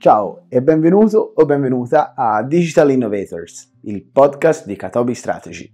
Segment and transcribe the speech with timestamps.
[0.00, 5.68] Ciao e benvenuto o benvenuta a Digital Innovators, il podcast di Katobi Strategy.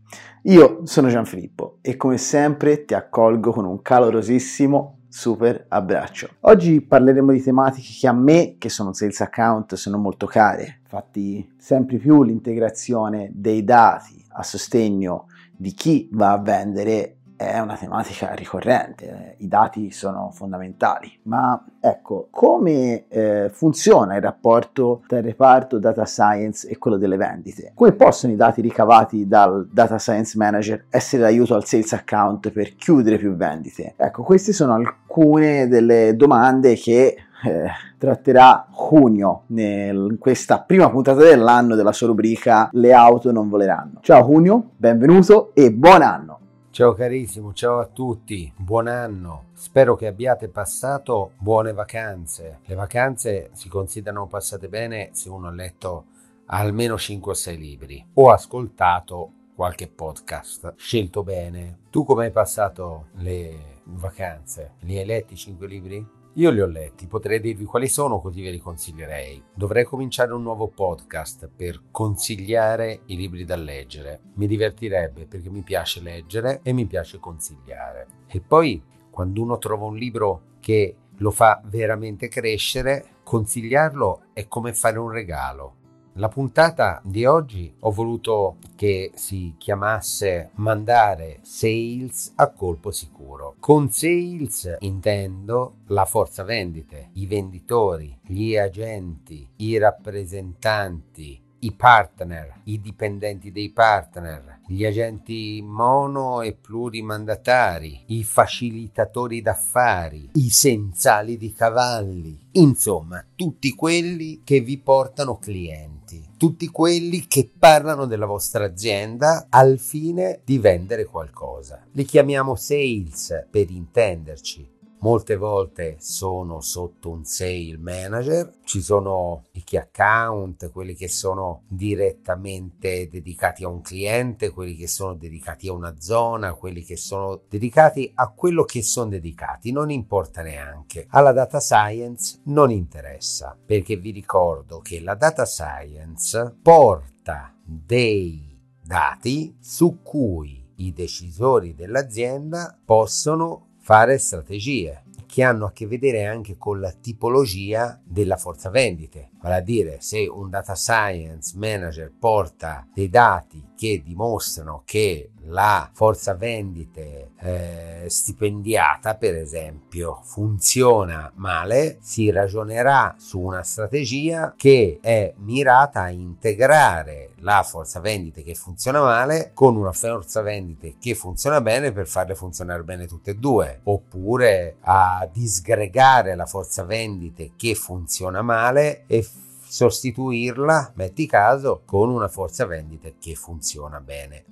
[0.45, 6.31] Io sono Gianfilippo e come sempre ti accolgo con un calorosissimo super abbraccio.
[6.41, 10.79] Oggi parleremo di tematiche che a me, che sono sales account, sono molto care.
[10.81, 17.77] Infatti sempre più l'integrazione dei dati a sostegno di chi va a vendere è una
[17.77, 25.25] tematica ricorrente, i dati sono fondamentali, ma ecco, come eh, funziona il rapporto tra il
[25.25, 27.73] reparto data science e quello delle vendite?
[27.75, 32.75] Come possono i dati ricavati dal data science manager essere d'aiuto al sales account per
[32.77, 33.95] chiudere più vendite?
[33.97, 41.75] Ecco, queste sono alcune delle domande che eh, tratterà Junio in questa prima puntata dell'anno
[41.75, 43.99] della sua rubrica Le auto non voleranno.
[44.01, 46.39] Ciao Junio, benvenuto e buon anno!
[46.75, 49.45] Ciao carissimo, ciao a tutti, buon anno.
[49.53, 52.59] Spero che abbiate passato buone vacanze.
[52.65, 56.07] Le vacanze si considerano passate bene se uno ha letto
[56.47, 60.75] almeno 5 o 6 libri o ascoltato qualche podcast.
[60.75, 61.79] Scelto bene.
[61.91, 64.73] Tu come hai passato le vacanze?
[64.81, 66.05] Li hai letti 5 libri?
[66.37, 69.41] Io li ho letti, potrei dirvi quali sono così ve li consiglierei.
[69.55, 74.21] Dovrei cominciare un nuovo podcast per consigliare i libri da leggere.
[74.35, 78.09] Mi divertirebbe perché mi piace leggere e mi piace consigliare.
[78.27, 84.75] E poi quando uno trova un libro che lo fa veramente crescere, consigliarlo è come
[84.75, 85.83] fare un regalo.
[86.19, 93.57] La puntata di oggi ho voluto che si chiamasse Mandare Sales a colpo sicuro.
[93.59, 102.79] Con sales intendo la forza vendite, i venditori, gli agenti, i rappresentanti, i partner, i
[102.79, 112.39] dipendenti dei partner, gli agenti mono e plurimandatari, i facilitatori d'affari, i senzali di cavalli,
[112.53, 119.79] insomma, tutti quelli che vi portano clienti, tutti quelli che parlano della vostra azienda al
[119.79, 121.83] fine di vendere qualcosa.
[121.93, 124.73] Li chiamiamo sales per intenderci
[125.05, 131.65] molte volte sono sotto un sale manager, ci sono i key account, quelli che sono
[131.69, 137.43] direttamente dedicati a un cliente, quelli che sono dedicati a una zona, quelli che sono
[137.47, 141.05] dedicati a quello che sono dedicati, non importa neanche.
[141.11, 149.55] Alla data science non interessa, perché vi ricordo che la data science porta dei dati
[149.61, 155.04] su cui i decisori dell'azienda possono fare strategie
[155.35, 159.97] che hanno a che vedere anche con la tipologia della forza vendite, vale a dire
[159.99, 168.05] se un data science manager porta dei dati che dimostrano che la forza vendite eh,
[168.07, 177.31] stipendiata, per esempio, funziona male, si ragionerà su una strategia che è mirata a integrare
[177.39, 182.35] la forza vendite che funziona male con una forza vendite che funziona bene per farle
[182.35, 189.27] funzionare bene tutte e due, oppure a disgregare la forza vendite che funziona male e
[189.75, 194.45] sostituirla, metti caso, con una forza vendite che funziona bene.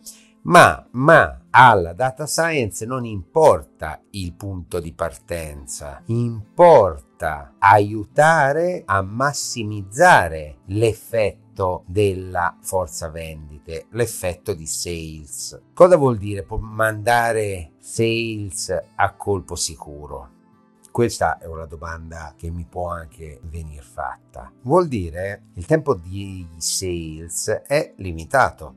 [0.45, 10.59] Ma, ma alla data science non importa il punto di partenza, importa aiutare a massimizzare
[10.67, 15.61] l'effetto della forza vendite, l'effetto di sales.
[15.73, 20.41] Cosa vuol dire mandare sales a colpo sicuro?
[20.93, 24.53] Questa è una domanda che mi può anche venire fatta.
[24.63, 28.77] Vuol dire il tempo di sales è limitato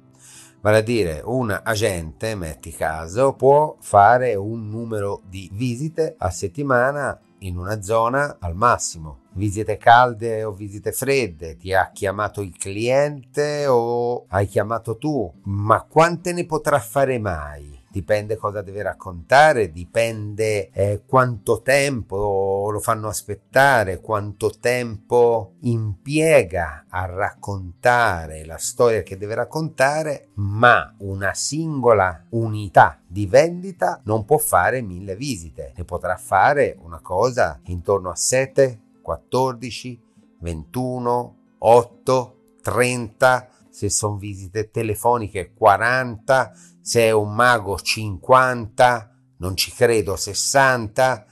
[0.65, 7.19] Vale a dire, un agente, metti caso, può fare un numero di visite a settimana
[7.41, 9.25] in una zona al massimo.
[9.33, 15.83] Visite calde o visite fredde, ti ha chiamato il cliente o hai chiamato tu, ma
[15.83, 17.83] quante ne potrà fare mai?
[17.95, 27.05] Dipende cosa deve raccontare, dipende eh, quanto tempo lo fanno aspettare, quanto tempo impiega a
[27.05, 34.81] raccontare la storia che deve raccontare, ma una singola unità di vendita non può fare
[34.81, 40.01] mille visite, ne potrà fare una cosa intorno a 7, 14,
[40.39, 49.69] 21, 8, 30, se sono visite telefoniche 40, se è un mago 50, non ci
[49.73, 51.25] credo 60,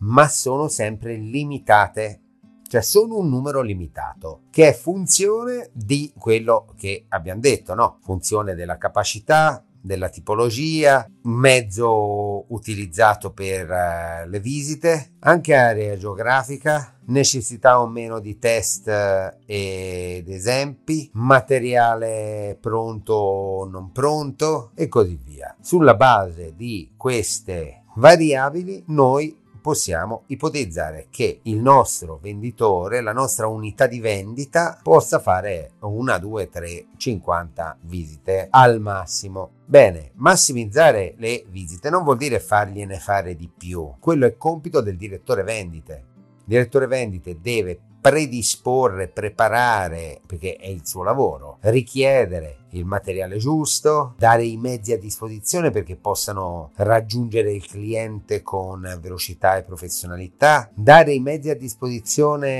[0.00, 2.20] ma sono sempre limitate,
[2.68, 7.96] cioè sono un numero limitato, che è funzione di quello che abbiamo detto, no?
[8.02, 17.82] Funzione della capacità, della tipologia, mezzo utilizzato per uh, le visite, anche area geografica, necessità
[17.82, 25.54] o meno di test uh, ed esempi, materiale pronto o non pronto e così via.
[25.60, 33.86] Sulla base di queste variabili noi possiamo ipotizzare che il nostro venditore, la nostra unità
[33.86, 39.52] di vendita possa fare una, due, tre, 50 visite al massimo.
[39.64, 44.98] Bene, massimizzare le visite non vuol dire fargliene fare di più, quello è compito del
[44.98, 46.04] direttore vendite.
[46.40, 54.12] Il direttore vendite deve predisporre, preparare, perché è il suo lavoro, richiedere il materiale giusto,
[54.18, 61.14] dare i mezzi a disposizione perché possano raggiungere il cliente con velocità e professionalità, dare
[61.14, 62.52] i mezzi a disposizione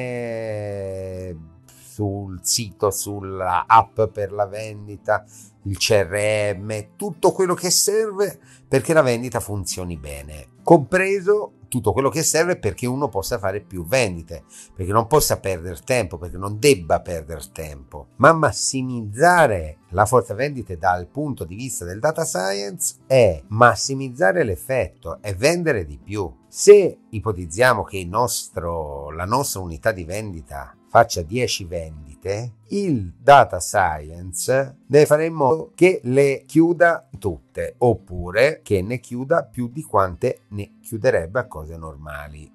[1.67, 5.27] sul sito, sulla app per la vendita,
[5.65, 12.23] il CRM, tutto quello che serve perché la vendita funzioni bene, compreso tutto quello che
[12.23, 14.45] serve perché uno possa fare più vendite,
[14.75, 20.79] perché non possa perdere tempo, perché non debba perdere tempo, ma massimizzare la forza vendite
[20.79, 26.33] dal punto di vista del data science è massimizzare l'effetto, è vendere di più.
[26.47, 32.14] Se ipotizziamo che nostro, la nostra unità di vendita faccia 10 vendite,
[32.69, 39.45] il data science deve fare in modo che le chiuda tutte oppure che ne chiuda
[39.45, 42.51] più di quante ne chiuderebbe a cose normali.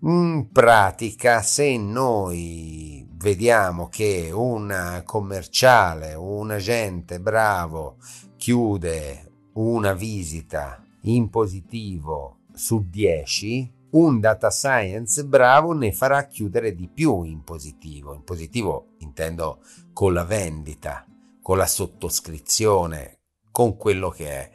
[0.00, 7.96] In pratica, se noi vediamo che un commerciale, un agente bravo
[8.36, 16.88] chiude una visita in positivo su 10, un data science bravo ne farà chiudere di
[16.88, 18.14] più in positivo.
[18.14, 19.60] In positivo intendo
[19.92, 21.06] con la vendita,
[21.40, 23.20] con la sottoscrizione,
[23.50, 24.50] con quello che è,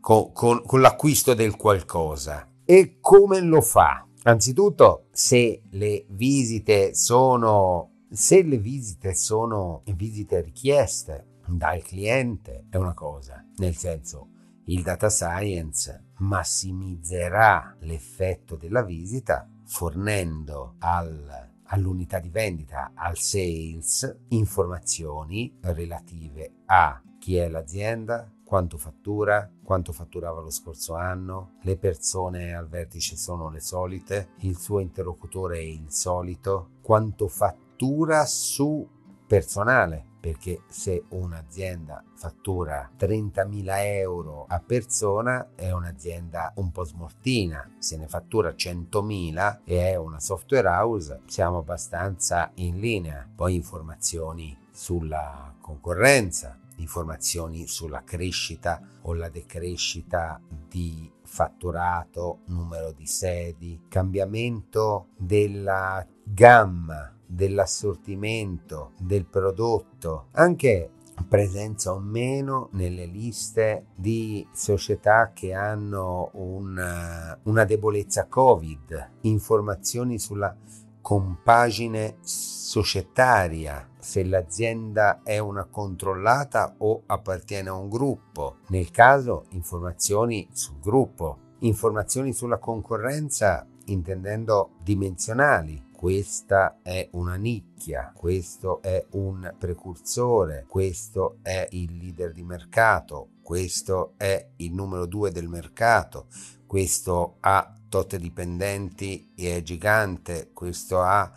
[0.00, 2.48] con, con, con l'acquisto del qualcosa.
[2.64, 4.06] E come lo fa?
[4.24, 12.92] Anzitutto, se le visite sono se le visite sono visite richieste dal cliente è una
[12.92, 14.28] cosa, nel senso
[14.66, 25.56] il data science massimizzerà l'effetto della visita fornendo al, all'unità di vendita, al sales, informazioni
[25.60, 32.68] relative a chi è l'azienda, quanto fattura, quanto fatturava lo scorso anno, le persone al
[32.68, 38.86] vertice sono le solite, il suo interlocutore è il solito, quanto fattura su
[39.26, 43.64] personale, perché se un'azienda fattura 30.000
[43.96, 50.20] euro a persona è un'azienda un po' smortina, se ne fattura 100.000 e è una
[50.20, 53.28] software house siamo abbastanza in linea.
[53.34, 63.86] Poi informazioni sulla concorrenza, informazioni sulla crescita o la decrescita di fatturato, numero di sedi,
[63.88, 70.90] cambiamento della gamma dell'assortimento del prodotto, anche
[71.28, 80.54] presenza o meno nelle liste di società che hanno una, una debolezza Covid, informazioni sulla
[81.00, 90.48] compagine societaria, se l'azienda è una controllata o appartiene a un gruppo, nel caso informazioni
[90.52, 100.64] sul gruppo, informazioni sulla concorrenza intendendo dimensionali, questa è una nicchia, questo è un precursore,
[100.66, 106.26] questo è il leader di mercato, questo è il numero due del mercato,
[106.66, 111.32] questo ha tot dipendenti e è gigante, questo ha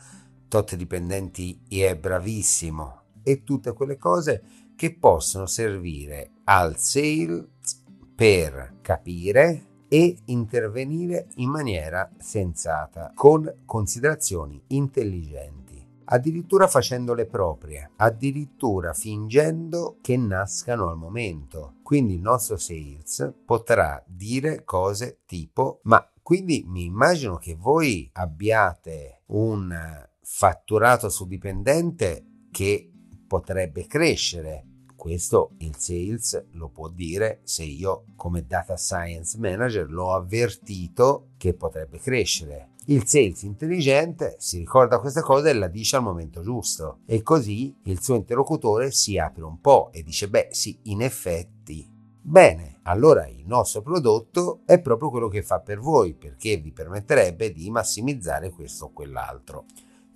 [0.48, 3.02] tot dipendenti e è bravissimo.
[3.22, 4.42] E tutte quelle cose
[4.76, 7.84] che possono servire al sales
[8.16, 15.64] per capire e intervenire in maniera sensata, con considerazioni intelligenti
[16.08, 21.78] addirittura facendole proprie, addirittura fingendo che nascano al momento.
[21.82, 29.22] Quindi il nostro sales potrà dire cose tipo ma quindi mi immagino che voi abbiate
[29.28, 29.74] un
[30.22, 32.92] fatturato su dipendente che
[33.28, 34.66] potrebbe crescere.
[35.06, 41.54] Questo il sales lo può dire se io come data science manager l'ho avvertito che
[41.54, 42.70] potrebbe crescere.
[42.86, 47.82] Il sales intelligente si ricorda questa cosa e la dice al momento giusto e così
[47.84, 51.88] il suo interlocutore si apre un po' e dice beh sì, in effetti
[52.20, 57.54] Bene, allora il nostro prodotto è proprio quello che fa per voi perché vi permetterebbe
[57.54, 59.66] di massimizzare questo o quell'altro.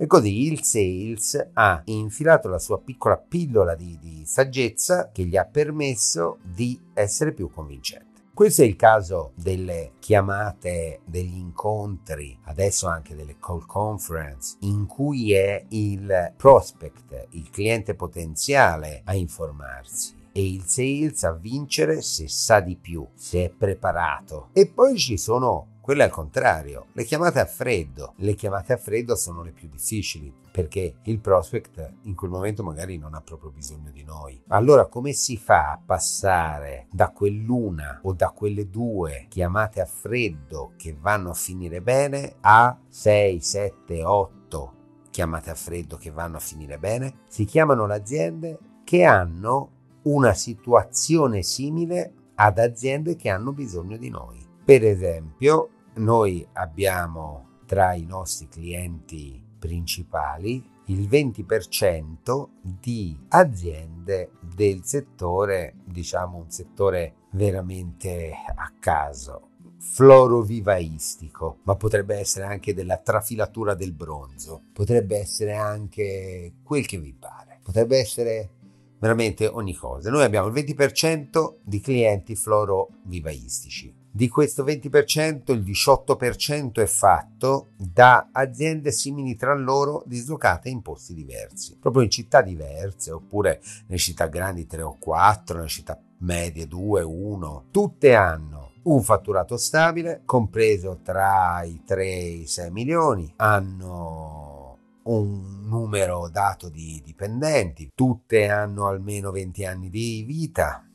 [0.02, 5.36] E così il sales ha infilato la sua piccola pillola di, di saggezza che gli
[5.36, 8.22] ha permesso di essere più convincente.
[8.34, 15.34] Questo è il caso delle chiamate, degli incontri, adesso anche delle call conference, in cui
[15.34, 22.62] è il prospect, il cliente potenziale a informarsi e il sales a vincere se sa
[22.62, 24.48] di più, se è preparato.
[24.54, 28.14] E poi ci sono quelle al contrario, le chiamate a freddo.
[28.18, 33.00] Le chiamate a freddo sono le più difficili perché il prospect in quel momento magari
[33.00, 34.40] non ha proprio bisogno di noi.
[34.50, 40.74] Allora come si fa a passare da quell'una o da quelle due chiamate a freddo
[40.78, 44.74] che vanno a finire bene a 6, 7, 8
[45.10, 47.22] chiamate a freddo che vanno a finire bene?
[47.30, 49.72] Si chiamano le aziende che hanno
[50.04, 54.46] una situazione simile ad aziende che hanno bisogno di noi.
[54.64, 55.70] Per esempio,
[56.00, 66.50] noi abbiamo tra i nostri clienti principali il 20% di aziende del settore, diciamo un
[66.50, 75.54] settore veramente a caso, florovivaistico, ma potrebbe essere anche della trafilatura del bronzo, potrebbe essere
[75.54, 78.50] anche quel che vi pare, potrebbe essere
[78.98, 80.10] veramente ogni cosa.
[80.10, 83.99] Noi abbiamo il 20% di clienti florovivaistici.
[84.20, 91.14] Di questo 20% il 18% è fatto da aziende simili tra loro dislocate in posti
[91.14, 96.68] diversi, proprio in città diverse, oppure nelle città grandi 3 o 4, nelle città medie
[96.68, 97.68] 2, 1.
[97.72, 105.64] Tutte hanno un fatturato stabile, compreso tra i 3 e i 6 milioni, hanno un
[105.66, 110.86] numero dato di dipendenti, tutte hanno almeno 20 anni di vita,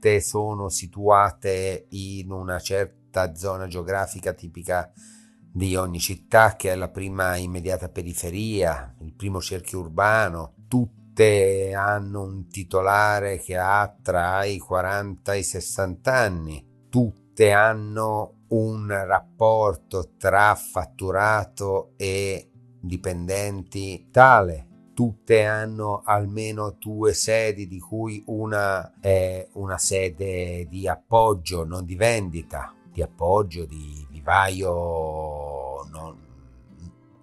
[0.00, 4.90] tutte sono situate in una certa zona geografica tipica
[5.52, 12.22] di ogni città che è la prima immediata periferia, il primo cerchio urbano, tutte hanno
[12.22, 20.12] un titolare che ha tra i 40 e i 60 anni, tutte hanno un rapporto
[20.16, 24.69] tra fatturato e dipendenti tale.
[25.00, 31.94] Tutte hanno almeno due sedi, di cui una è una sede di appoggio, non di
[31.94, 36.18] vendita, di appoggio, di vivaio non,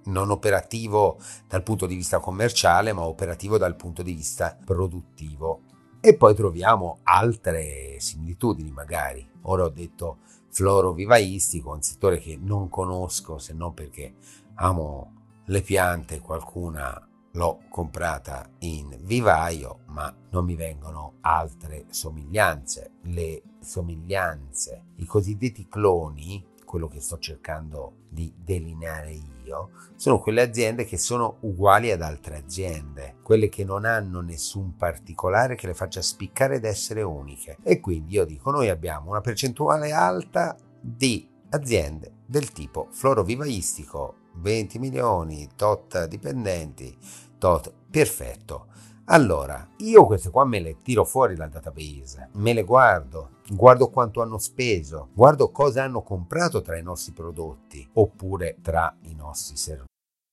[0.05, 5.61] non operativo dal punto di vista commerciale, ma operativo dal punto di vista produttivo.
[5.99, 9.29] E poi troviamo altre similitudini, magari.
[9.43, 10.17] Ora ho detto
[10.49, 14.15] floro vivaistico, un settore che non conosco se non perché
[14.55, 15.13] amo
[15.45, 17.06] le piante qualcuna
[17.37, 22.93] l'ho comprata in vivaio, ma non mi vengono altre somiglianze.
[23.03, 29.11] Le somiglianze, i cosiddetti cloni, quello che sto cercando di delineare
[29.45, 34.75] io, sono quelle aziende che sono uguali ad altre aziende, quelle che non hanno nessun
[34.75, 37.57] particolare che le faccia spiccare ed essere uniche.
[37.61, 44.79] E quindi io dico, noi abbiamo una percentuale alta di aziende del tipo florovivaistico 20
[44.79, 46.95] milioni, tot dipendenti,
[47.37, 48.67] tot perfetto.
[49.05, 54.21] Allora, io queste qua me le tiro fuori dal database, me le guardo, guardo quanto
[54.21, 59.96] hanno speso, guardo cosa hanno comprato tra i nostri prodotti oppure tra i nostri servizi.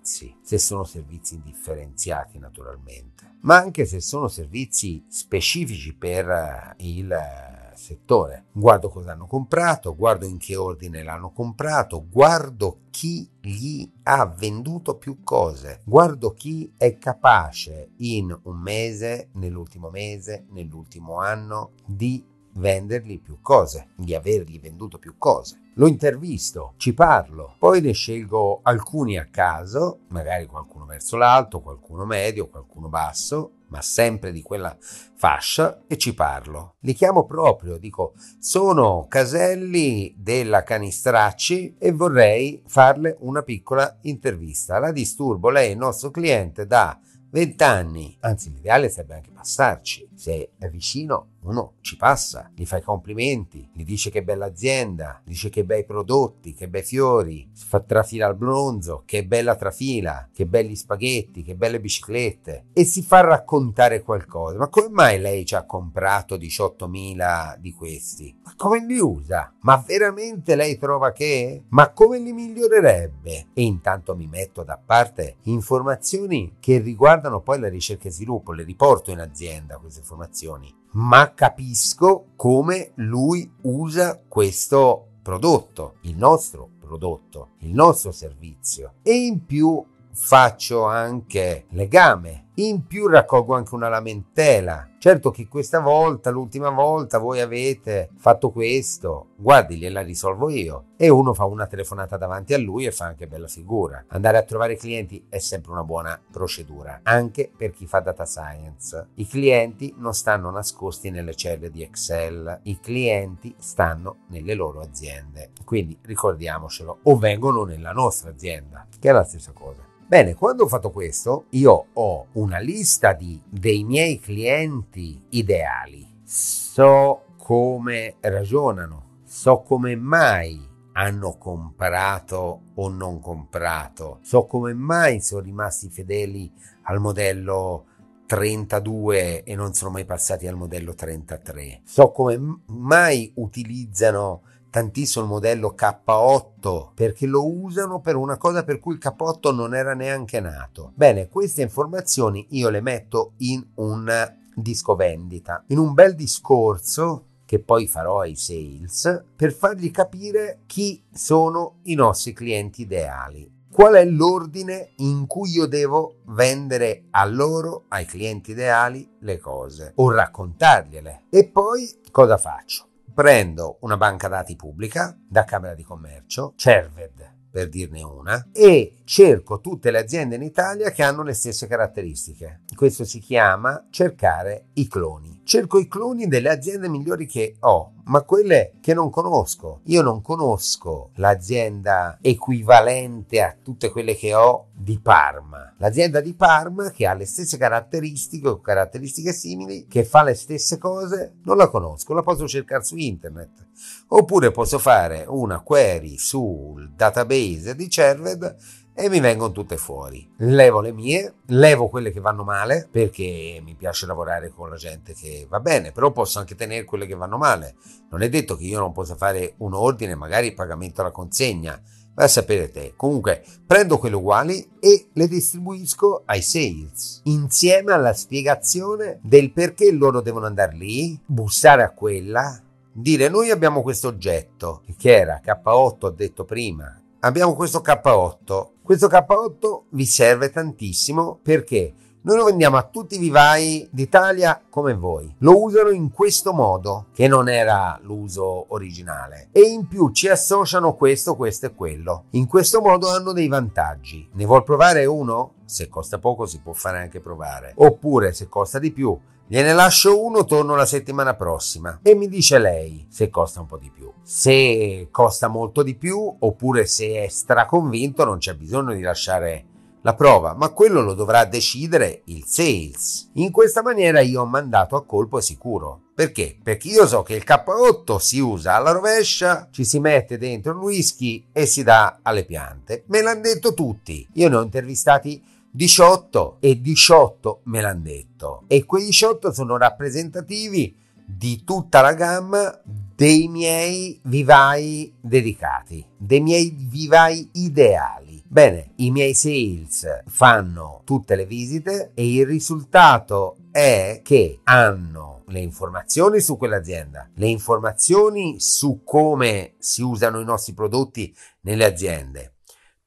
[0.00, 7.10] Servizi, se sono servizi indifferenziati naturalmente, ma anche se sono servizi specifici per eh, il
[7.10, 8.46] eh, settore.
[8.52, 14.96] Guardo cosa hanno comprato, guardo in che ordine l'hanno comprato, guardo chi gli ha venduto
[14.96, 22.22] più cose, guardo chi è capace in un mese, nell'ultimo mese, nell'ultimo anno di
[22.54, 25.60] vendergli più cose, di avergli venduto più cose.
[25.74, 32.04] Lo intervisto, ci parlo, poi ne scelgo alcuni a caso, magari qualcuno verso l'alto, qualcuno
[32.04, 36.74] medio, qualcuno basso, ma sempre di quella fascia e ci parlo.
[36.80, 44.78] Li chiamo proprio, dico sono caselli della Canistracci e vorrei farle una piccola intervista.
[44.78, 46.98] La disturbo, lei è il nostro cliente da
[47.30, 50.08] 20 anni, anzi l'ideale sarebbe anche passarci.
[50.14, 55.20] Se è vicino, uno ci passa, gli fa i complimenti, gli dice che bella azienda,
[55.24, 60.28] gli dice che bei prodotti, che bei fiori, fa trafila al bronzo, che bella trafila,
[60.32, 64.58] che belli spaghetti, che belle biciclette e si fa raccontare qualcosa.
[64.58, 68.36] Ma come mai lei ci ha comprato 18.000 di questi?
[68.44, 69.54] Ma come li usa?
[69.60, 71.64] Ma veramente lei trova che?
[71.68, 73.48] Ma come li migliorerebbe?
[73.54, 78.64] E intanto mi metto da parte informazioni che riguardano poi la ricerca e sviluppo, le
[78.64, 87.50] riporto in azienda queste informazioni ma capisco come lui usa questo prodotto, il nostro prodotto,
[87.58, 88.94] il nostro servizio.
[89.02, 94.88] E in più faccio anche legame in più raccolgo anche una lamentela.
[94.98, 100.88] Certo che questa volta, l'ultima volta, voi avete fatto questo, guardi, gliela risolvo io.
[100.96, 104.04] E uno fa una telefonata davanti a lui e fa anche bella figura.
[104.08, 109.08] Andare a trovare clienti è sempre una buona procedura, anche per chi fa data science.
[109.14, 115.52] I clienti non stanno nascosti nelle celle di Excel, i clienti stanno nelle loro aziende.
[115.64, 119.89] Quindi ricordiamocelo, o vengono nella nostra azienda, che è la stessa cosa.
[120.10, 126.04] Bene, quando ho fatto questo, io ho una lista di, dei miei clienti ideali.
[126.24, 135.42] So come ragionano, so come mai hanno comprato o non comprato, so come mai sono
[135.42, 137.84] rimasti fedeli al modello
[138.26, 141.82] 32 e non sono mai passati al modello 33.
[141.84, 148.78] So come mai utilizzano tantissimo il modello K8 perché lo usano per una cosa per
[148.78, 150.92] cui il K8 non era neanche nato.
[150.94, 157.58] Bene, queste informazioni io le metto in un disco vendita, in un bel discorso che
[157.58, 163.58] poi farò ai sales per fargli capire chi sono i nostri clienti ideali.
[163.72, 169.92] Qual è l'ordine in cui io devo vendere a loro, ai clienti ideali, le cose
[169.96, 171.22] o raccontargliele?
[171.30, 172.89] E poi cosa faccio?
[173.20, 179.58] Prendo una banca dati pubblica da Camera di Commercio, Cerved per dirne una, e cerco
[179.58, 182.60] tutte le aziende in Italia che hanno le stesse caratteristiche.
[182.76, 185.40] Questo si chiama cercare i cloni.
[185.42, 189.80] Cerco i cloni delle aziende migliori che ho, ma quelle che non conosco.
[189.86, 195.74] Io non conosco l'azienda equivalente a tutte quelle che ho di Parma.
[195.78, 200.78] L'azienda di Parma che ha le stesse caratteristiche o caratteristiche simili, che fa le stesse
[200.78, 203.66] cose, non la conosco, la posso cercare su internet.
[204.08, 208.56] Oppure posso fare una query sul database di Cerved
[209.00, 210.30] e mi vengono tutte fuori.
[210.38, 215.14] Levo le mie, levo quelle che vanno male perché mi piace lavorare con la gente
[215.14, 217.76] che va bene, però posso anche tenere quelle che vanno male.
[218.10, 221.80] Non è detto che io non possa fare un ordine, magari pagamento alla consegna.
[222.12, 222.92] Vai a sapere te.
[222.94, 230.20] Comunque prendo quelle uguali e le distribuisco ai sales insieme alla spiegazione del perché loro
[230.20, 232.60] devono andare lì, bussare a quella,
[232.92, 239.06] dire noi abbiamo questo oggetto che era K8 ho detto prima abbiamo questo K8 questo
[239.06, 245.34] K8 vi serve tantissimo perché noi lo vendiamo a tutti i vivai d'Italia come voi.
[245.38, 249.48] Lo usano in questo modo, che non era l'uso originale.
[249.52, 252.24] E in più ci associano questo, questo e quello.
[252.30, 254.28] In questo modo hanno dei vantaggi.
[254.34, 255.54] Ne vuol provare uno?
[255.64, 257.72] Se costa poco si può fare anche provare.
[257.76, 259.18] Oppure se costa di più
[259.50, 263.78] Gliene lascio uno, torno la settimana prossima e mi dice lei se costa un po'
[263.78, 264.08] di più.
[264.22, 269.64] Se costa molto di più oppure se è straconvinto non c'è bisogno di lasciare
[270.02, 273.30] la prova, ma quello lo dovrà decidere il sales.
[273.34, 276.08] In questa maniera io ho mandato a colpo sicuro.
[276.14, 276.56] Perché?
[276.62, 280.78] Perché io so che il K8 si usa alla rovescia, ci si mette dentro il
[280.78, 283.04] whisky e si dà alle piante.
[283.06, 284.26] Me l'hanno detto tutti.
[284.34, 288.64] Io ne ho intervistati 18 e 18 me l'hanno detto.
[288.66, 296.74] E quei 18 sono rappresentativi di tutta la gamma dei miei vivai dedicati, dei miei
[296.76, 298.29] vivai ideali.
[298.52, 305.60] Bene, i miei sales fanno tutte le visite e il risultato è che hanno le
[305.60, 312.56] informazioni su quell'azienda, le informazioni su come si usano i nostri prodotti nelle aziende.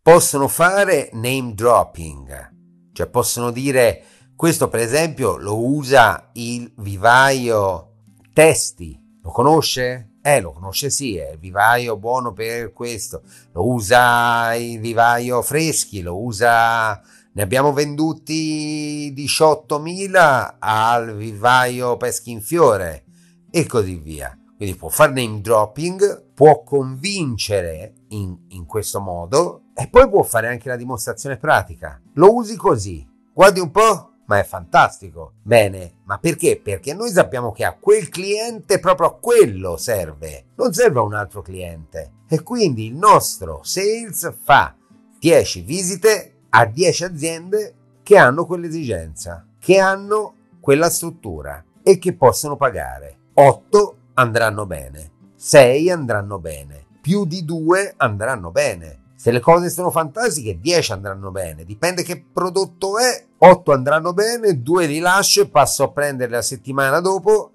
[0.01, 4.01] Possono fare name dropping, cioè possono dire
[4.38, 7.95] questo per esempio lo usa il vivaio
[8.32, 10.12] Testi, lo conosce?
[10.25, 13.23] Eh, lo conosce sì, è il vivaio buono per questo.
[13.51, 17.01] Lo usa il vivaio Freschi, lo usa...
[17.36, 23.03] Ne abbiamo venduti 18.000 al vivaio Peschi in Fiore
[23.49, 24.38] e così via.
[24.55, 30.47] Quindi può fare name dropping, può convincere in, in questo modo e poi può fare
[30.47, 31.99] anche la dimostrazione pratica.
[32.13, 33.05] Lo usi così.
[33.33, 35.33] Guardi un po', ma è fantastico.
[35.41, 36.59] Bene, ma perché?
[36.62, 41.13] Perché noi sappiamo che a quel cliente proprio a quello serve, non serve a un
[41.13, 42.12] altro cliente.
[42.27, 44.75] E quindi il nostro sales fa
[45.19, 52.55] 10 visite a 10 aziende che hanno quell'esigenza, che hanno quella struttura e che possono
[52.55, 53.17] pagare.
[53.33, 59.01] 8 andranno bene, 6 andranno bene, più di 2 andranno bene.
[59.23, 64.62] Se le cose sono fantastiche, 10 andranno bene, dipende che prodotto è 8 andranno bene,
[64.62, 67.51] 2 li lascio e passo a prendere la settimana dopo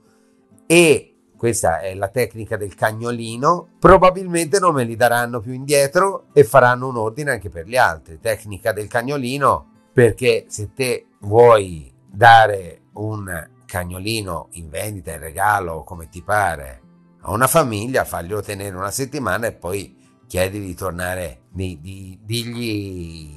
[0.65, 6.43] e questa è la tecnica del cagnolino, probabilmente non me li daranno più indietro e
[6.43, 8.19] faranno un ordine anche per gli altri.
[8.19, 16.09] Tecnica del cagnolino perché se te vuoi dare un cagnolino in vendita, in regalo, come
[16.09, 16.81] ti pare,
[17.21, 19.97] a una famiglia, faglielo tenere una settimana e poi
[20.29, 23.35] chiedi di tornare, di, di, digli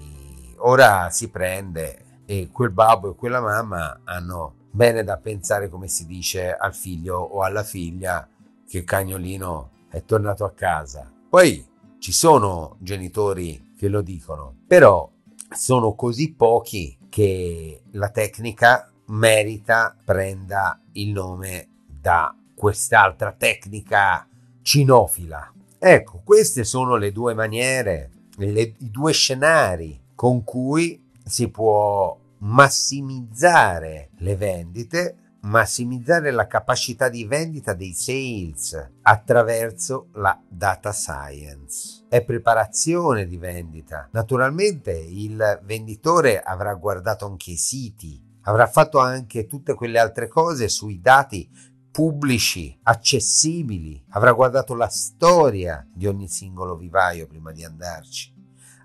[0.57, 6.05] ora si prende e quel babbo e quella mamma hanno bene da pensare come si
[6.05, 8.27] dice al figlio o alla figlia
[8.67, 11.11] che il cagnolino è tornato a casa.
[11.29, 11.65] Poi
[11.97, 15.09] ci sono genitori che lo dicono, però
[15.49, 24.27] sono così pochi che la tecnica merita prenda il nome da quest'altra tecnica
[24.61, 25.53] cinofila.
[25.83, 34.11] Ecco, queste sono le due maniere, le, i due scenari con cui si può massimizzare
[34.17, 42.05] le vendite, massimizzare la capacità di vendita dei sales attraverso la data science.
[42.07, 44.07] È preparazione di vendita.
[44.11, 50.67] Naturalmente il venditore avrà guardato anche i siti, avrà fatto anche tutte quelle altre cose
[50.67, 51.49] sui dati
[51.91, 58.39] pubblici, accessibili, avrà guardato la storia di ogni singolo vivaio prima di andarci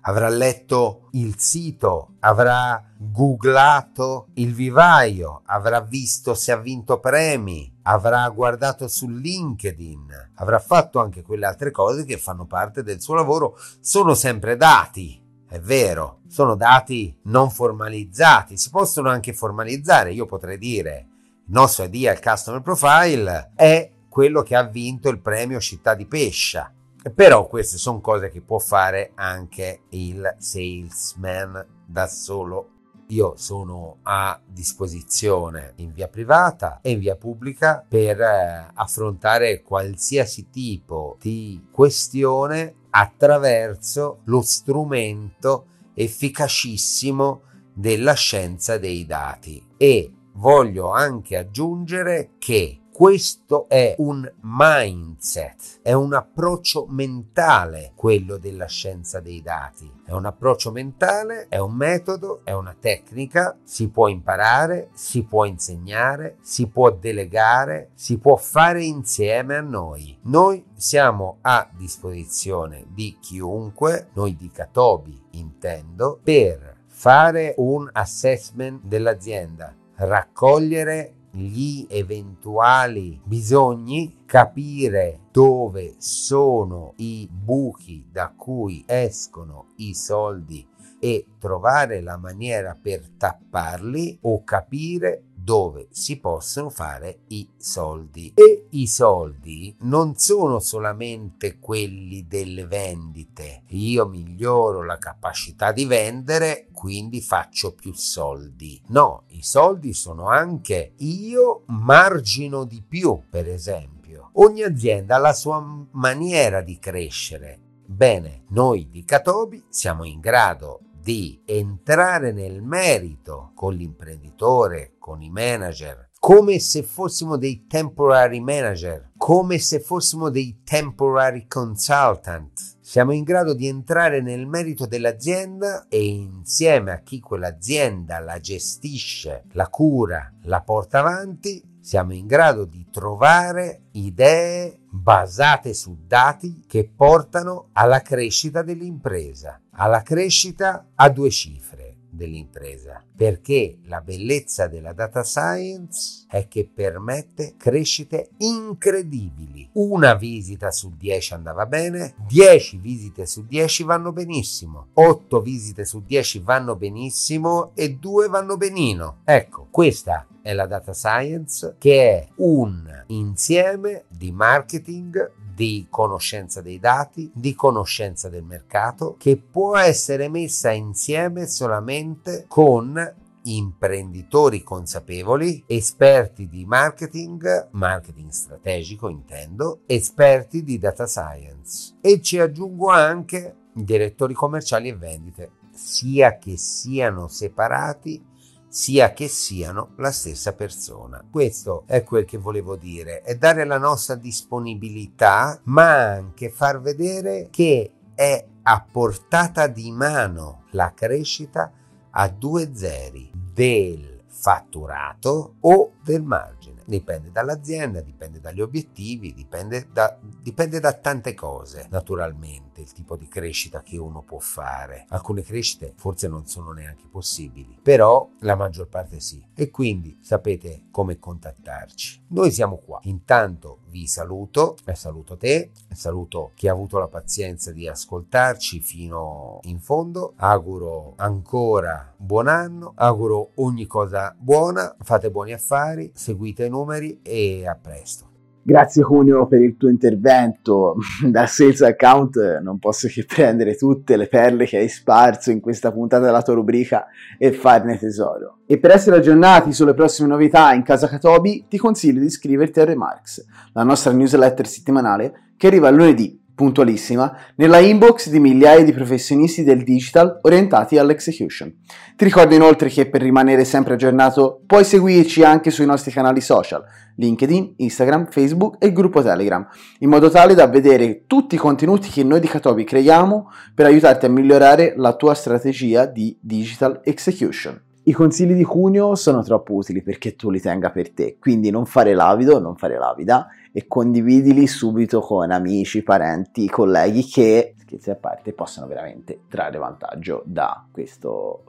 [0.07, 8.27] avrà letto il sito, avrà googlato il vivaio, avrà visto se ha vinto premi, avrà
[8.29, 13.57] guardato su LinkedIn, avrà fatto anche quelle altre cose che fanno parte del suo lavoro,
[13.81, 15.23] sono sempre dati.
[15.49, 20.11] È vero, sono dati non formalizzati, si possono anche formalizzare.
[20.13, 21.07] Io potrei dire
[21.47, 26.71] il nostro Ideal Customer Profile è quello che ha vinto il premio Città di Pescia
[27.13, 32.71] però queste sono cose che può fare anche il salesman da solo.
[33.09, 40.49] Io sono a disposizione in via privata e in via pubblica per eh, affrontare qualsiasi
[40.49, 52.31] tipo di questione attraverso lo strumento efficacissimo della scienza dei dati e voglio anche aggiungere
[52.37, 59.91] che questo è un mindset, è un approccio mentale quello della scienza dei dati.
[60.03, 65.45] È un approccio mentale, è un metodo, è una tecnica, si può imparare, si può
[65.45, 70.17] insegnare, si può delegare, si può fare insieme a noi.
[70.23, 79.75] Noi siamo a disposizione di chiunque, noi di Catobi intendo, per fare un assessment dell'azienda,
[79.97, 90.67] raccogliere gli eventuali bisogni, capire dove sono i buchi da cui escono i soldi
[90.99, 98.33] e trovare la maniera per tapparli o capire dove si possono fare i soldi.
[98.35, 103.63] E i soldi non sono solamente quelli delle vendite.
[103.67, 108.81] Io miglioro la capacità di vendere, quindi faccio più soldi.
[108.87, 114.31] No, i soldi sono anche io margino di più, per esempio.
[114.33, 117.61] Ogni azienda ha la sua maniera di crescere.
[117.85, 125.29] Bene, noi di Catobi siamo in grado di entrare nel merito con l'imprenditore, con i
[125.29, 132.79] manager, come se fossimo dei temporary manager, come se fossimo dei temporary consultant.
[132.81, 139.45] Siamo in grado di entrare nel merito dell'azienda e insieme a chi quell'azienda la gestisce,
[139.53, 146.91] la cura, la porta avanti, siamo in grado di trovare idee basate su dati che
[146.93, 155.23] portano alla crescita dell'impresa, alla crescita a due cifre dell'impresa, perché la bellezza della data
[155.23, 159.69] science è che permette crescite incredibili.
[159.73, 166.01] Una visita su 10 andava bene, 10 visite su 10 vanno benissimo, 8 visite su
[166.01, 169.19] 10 vanno benissimo e 2 vanno benino.
[169.23, 176.77] Ecco, questa è la data science che è un insieme di marketing di conoscenza dei
[176.77, 186.47] dati, di conoscenza del mercato, che può essere messa insieme solamente con imprenditori consapevoli, esperti
[186.47, 191.95] di marketing, marketing strategico intendo, esperti di data science.
[192.01, 198.23] E ci aggiungo anche direttori commerciali e vendite, sia che siano separati
[198.67, 201.23] sia che siano la stessa persona.
[201.29, 207.47] Questo è quel che volevo dire, è dare la nostra disponibilità, ma anche far vedere
[207.49, 211.71] che è a portata di mano la crescita
[212.11, 220.17] a due zeri del fatturato o del margine dipende dall'azienda, dipende dagli obiettivi, dipende da,
[220.21, 225.05] dipende da tante cose, naturalmente, il tipo di crescita che uno può fare.
[225.09, 229.45] Alcune crescite forse non sono neanche possibili, però la maggior parte sì.
[229.53, 232.25] E quindi sapete come contattarci.
[232.29, 232.99] Noi siamo qua.
[233.03, 239.79] Intanto vi saluto saluto te, saluto chi ha avuto la pazienza di ascoltarci fino in
[239.79, 240.33] fondo.
[240.37, 247.67] Auguro ancora buon anno, auguro ogni cosa buona, fate buoni affari, seguite noi numeri e
[247.67, 248.26] a presto.
[248.67, 250.95] Grazie Cuneo per il tuo intervento.
[251.23, 255.93] Da Sales Account non posso che prendere tutte le perle che hai sparso in questa
[255.93, 257.05] puntata della tua rubrica
[257.37, 258.57] e farne tesoro.
[258.65, 262.83] E per essere aggiornati sulle prossime novità in casa Katobi ti consiglio di iscriverti a
[262.83, 269.63] Remarks, la nostra newsletter settimanale che arriva lunedì puntualissima, nella inbox di migliaia di professionisti
[269.63, 271.71] del digital orientati all'execution.
[272.15, 276.83] Ti ricordo inoltre che per rimanere sempre aggiornato puoi seguirci anche sui nostri canali social,
[277.17, 279.67] LinkedIn, Instagram, Facebook e gruppo Telegram,
[279.99, 284.25] in modo tale da vedere tutti i contenuti che noi di Katobi creiamo per aiutarti
[284.25, 287.79] a migliorare la tua strategia di digital execution.
[288.07, 291.85] I consigli di Cuneo sono troppo utili perché tu li tenga per te, quindi non
[291.85, 298.15] fare l'avido, non fare l'avida e condividili subito con amici, parenti, colleghi che, scherzi a
[298.15, 301.65] parte, possono veramente trarre vantaggio da questo,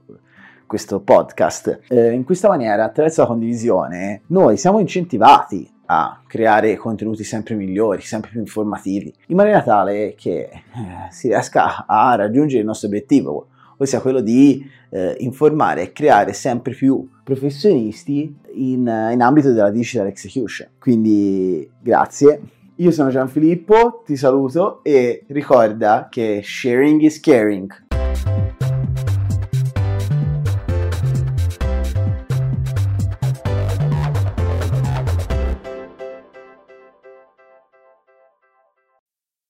[0.64, 1.80] questo podcast.
[1.88, 8.02] Eh, in questa maniera, attraverso la condivisione, noi siamo incentivati a creare contenuti sempre migliori,
[8.02, 10.62] sempre più informativi, in maniera tale che eh,
[11.10, 16.74] si riesca a raggiungere il nostro obiettivo, ossia quello di eh, informare e creare sempre
[16.74, 20.68] più professionisti in, in ambito della digital execution.
[20.78, 22.40] Quindi grazie.
[22.76, 27.87] Io sono Gianfilippo, ti saluto e ricorda che sharing is caring.